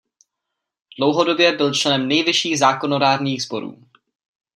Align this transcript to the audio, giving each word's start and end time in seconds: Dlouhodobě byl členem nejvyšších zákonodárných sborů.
Dlouhodobě 0.97 1.51
byl 1.57 1.73
členem 1.73 2.07
nejvyšších 2.07 2.59
zákonodárných 2.59 3.43
sborů. 3.43 3.87